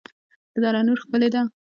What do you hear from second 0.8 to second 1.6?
نور ښکلې ده